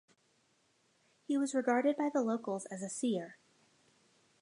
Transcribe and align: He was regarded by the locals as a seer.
He 1.27 1.37
was 1.37 1.53
regarded 1.53 1.95
by 1.95 2.09
the 2.11 2.23
locals 2.23 2.65
as 2.71 2.81
a 2.81 2.89
seer. 2.89 3.37